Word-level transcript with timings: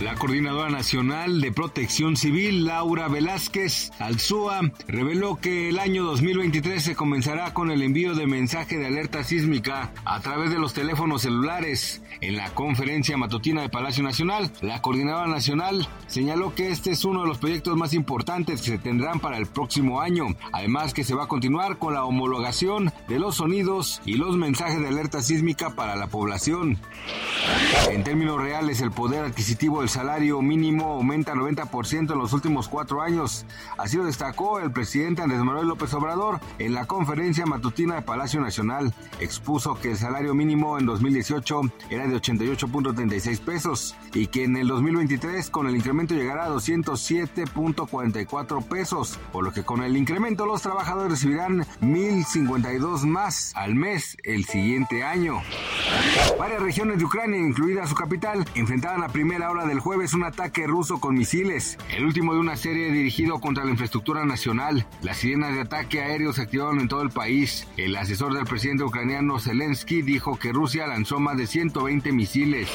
La 0.00 0.14
Coordinadora 0.14 0.70
Nacional 0.70 1.42
de 1.42 1.52
Protección 1.52 2.16
Civil, 2.16 2.64
Laura 2.64 3.08
Velázquez 3.08 3.90
Alzúa, 3.98 4.60
reveló 4.88 5.36
que 5.36 5.68
el 5.68 5.78
año 5.78 6.04
2023 6.04 6.82
se 6.82 6.96
comenzará 6.96 7.52
con 7.52 7.70
el 7.70 7.82
envío 7.82 8.14
de 8.14 8.26
mensaje 8.26 8.78
de 8.78 8.86
alerta 8.86 9.22
sísmica 9.24 9.92
a 10.06 10.20
través 10.20 10.50
de 10.50 10.58
los 10.58 10.72
teléfonos 10.72 11.20
celulares. 11.20 12.00
En 12.22 12.36
la 12.38 12.48
conferencia 12.54 13.18
matutina 13.18 13.60
de 13.60 13.68
Palacio 13.68 14.02
Nacional, 14.02 14.50
la 14.62 14.80
Coordinadora 14.80 15.26
Nacional 15.26 15.86
señaló 16.06 16.54
que 16.54 16.70
este 16.70 16.92
es 16.92 17.04
uno 17.04 17.20
de 17.20 17.28
los 17.28 17.38
proyectos 17.38 17.76
más 17.76 17.92
importantes 17.92 18.62
que 18.62 18.70
se 18.70 18.78
tendrán 18.78 19.20
para 19.20 19.36
el 19.36 19.46
próximo 19.46 20.00
año. 20.00 20.28
Además 20.52 20.94
que 20.94 21.04
se 21.04 21.14
va 21.14 21.24
a 21.24 21.28
continuar 21.28 21.76
con 21.76 21.92
la 21.92 22.04
homologación 22.04 22.90
de 23.06 23.18
los 23.18 23.36
sonidos 23.36 24.00
y 24.06 24.14
los 24.14 24.38
mensajes 24.38 24.80
de 24.80 24.88
alerta 24.88 25.20
sísmica 25.20 25.70
para 25.76 25.94
la 25.94 26.06
población. 26.06 26.78
En 27.90 28.02
términos 28.02 28.40
reales, 28.40 28.80
el 28.80 28.92
poder 28.92 29.24
adquisitivo 29.24 29.80
del 29.80 29.89
salario 29.90 30.40
mínimo 30.40 30.94
aumenta 30.94 31.34
90% 31.34 32.12
en 32.12 32.18
los 32.18 32.32
últimos 32.32 32.68
cuatro 32.68 33.02
años. 33.02 33.44
Así 33.76 33.96
lo 33.96 34.04
destacó 34.04 34.60
el 34.60 34.70
presidente 34.70 35.22
Andrés 35.22 35.42
Manuel 35.42 35.66
López 35.68 35.92
Obrador 35.94 36.38
en 36.58 36.74
la 36.74 36.86
conferencia 36.86 37.44
matutina 37.44 37.96
de 37.96 38.02
Palacio 38.02 38.40
Nacional. 38.40 38.94
Expuso 39.18 39.74
que 39.74 39.90
el 39.90 39.96
salario 39.96 40.32
mínimo 40.34 40.78
en 40.78 40.86
2018 40.86 41.62
era 41.90 42.06
de 42.06 42.14
88.36 42.16 43.40
pesos 43.40 43.96
y 44.14 44.28
que 44.28 44.44
en 44.44 44.56
el 44.56 44.68
2023 44.68 45.50
con 45.50 45.66
el 45.66 45.74
incremento 45.74 46.14
llegará 46.14 46.44
a 46.44 46.50
207.44 46.50 48.68
pesos, 48.68 49.18
por 49.32 49.42
lo 49.44 49.52
que 49.52 49.64
con 49.64 49.82
el 49.82 49.96
incremento 49.96 50.46
los 50.46 50.62
trabajadores 50.62 51.10
recibirán 51.10 51.66
1.052 51.80 53.06
más 53.06 53.52
al 53.56 53.74
mes 53.74 54.16
el 54.22 54.44
siguiente 54.44 55.02
año. 55.02 55.42
Varias 56.38 56.62
regiones 56.62 56.98
de 56.98 57.04
Ucrania, 57.04 57.40
incluida 57.40 57.84
su 57.86 57.96
capital, 57.96 58.44
enfrentaban 58.54 59.02
a 59.02 59.08
primera 59.08 59.50
hora 59.50 59.66
del 59.66 59.79
jueves 59.80 60.14
un 60.14 60.24
ataque 60.24 60.66
ruso 60.66 61.00
con 61.00 61.14
misiles, 61.14 61.78
el 61.96 62.04
último 62.04 62.34
de 62.34 62.40
una 62.40 62.56
serie 62.56 62.92
dirigido 62.92 63.40
contra 63.40 63.64
la 63.64 63.70
infraestructura 63.70 64.24
nacional. 64.24 64.86
Las 65.02 65.18
sirenas 65.18 65.54
de 65.54 65.62
ataque 65.62 66.02
aéreo 66.02 66.32
se 66.32 66.42
activaron 66.42 66.80
en 66.80 66.88
todo 66.88 67.02
el 67.02 67.10
país. 67.10 67.66
El 67.76 67.96
asesor 67.96 68.34
del 68.34 68.44
presidente 68.44 68.84
ucraniano 68.84 69.38
Zelensky 69.38 70.02
dijo 70.02 70.38
que 70.38 70.52
Rusia 70.52 70.86
lanzó 70.86 71.18
más 71.18 71.36
de 71.36 71.46
120 71.46 72.12
misiles. 72.12 72.68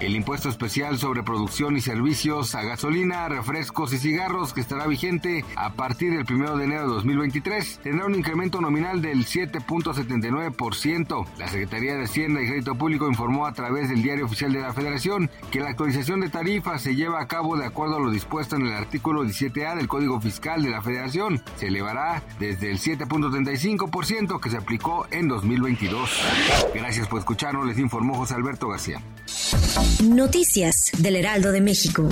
El 0.00 0.16
impuesto 0.16 0.48
especial 0.48 0.98
sobre 0.98 1.22
producción 1.22 1.76
y 1.76 1.80
servicios 1.80 2.54
a 2.54 2.62
gasolina, 2.62 3.28
refrescos 3.28 3.92
y 3.92 3.98
cigarros 3.98 4.52
que 4.52 4.60
estará 4.60 4.86
vigente 4.86 5.44
a 5.56 5.72
partir 5.72 6.16
del 6.16 6.26
1 6.28 6.56
de 6.56 6.64
enero 6.64 6.82
de 6.82 6.94
2023 6.94 7.80
tendrá 7.82 8.06
un 8.06 8.14
incremento 8.14 8.60
nominal 8.60 9.02
del 9.02 9.26
7.79%. 9.26 11.26
La 11.38 11.48
Secretaría 11.48 11.96
de 11.96 12.04
Hacienda 12.04 12.40
y 12.40 12.46
Crédito 12.46 12.76
Público 12.76 13.08
informó 13.08 13.46
a 13.46 13.52
través 13.52 13.88
del 13.88 14.02
Diario 14.02 14.26
Oficial 14.26 14.52
de 14.52 14.60
la 14.60 14.72
Federación 14.72 15.30
que 15.50 15.60
la 15.60 15.70
actualización 15.70 16.03
de 16.04 16.28
tarifas 16.28 16.82
se 16.82 16.94
lleva 16.94 17.20
a 17.20 17.26
cabo 17.26 17.56
de 17.56 17.64
acuerdo 17.64 17.96
a 17.96 18.00
lo 18.00 18.10
dispuesto 18.10 18.56
en 18.56 18.66
el 18.66 18.74
artículo 18.74 19.24
17A 19.24 19.74
del 19.74 19.88
Código 19.88 20.20
Fiscal 20.20 20.62
de 20.62 20.68
la 20.68 20.82
Federación. 20.82 21.42
Se 21.56 21.68
elevará 21.68 22.22
desde 22.38 22.70
el 22.70 22.78
7.35% 22.78 24.38
que 24.38 24.50
se 24.50 24.58
aplicó 24.58 25.06
en 25.10 25.28
2022. 25.28 26.10
Gracias 26.74 27.08
por 27.08 27.20
escucharnos, 27.20 27.66
les 27.66 27.78
informó 27.78 28.16
José 28.16 28.34
Alberto 28.34 28.68
García. 28.68 29.00
Noticias 30.02 30.92
del 30.98 31.16
Heraldo 31.16 31.52
de 31.52 31.62
México. 31.62 32.08